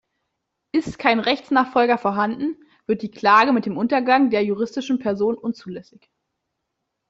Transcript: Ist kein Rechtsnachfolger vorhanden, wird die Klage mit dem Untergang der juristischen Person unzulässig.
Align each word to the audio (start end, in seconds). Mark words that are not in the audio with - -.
Ist 0.71 0.97
kein 0.97 1.19
Rechtsnachfolger 1.19 1.99
vorhanden, 1.99 2.55
wird 2.87 3.03
die 3.03 3.11
Klage 3.11 3.53
mit 3.53 3.67
dem 3.67 3.77
Untergang 3.77 4.31
der 4.31 4.43
juristischen 4.43 4.97
Person 4.97 5.35
unzulässig. 5.35 6.09